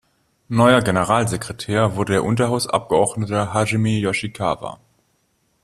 Neuer 0.47 0.81
Generalsekretär 0.81 1.95
wurde 1.95 2.13
der 2.13 2.23
Unterhausabgeordnete 2.23 3.53
Hajime 3.53 3.99
Yoshikawa. 3.99 4.79